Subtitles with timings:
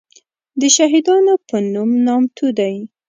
[0.61, 2.75] دشهیدانو په نوم نامتو دی.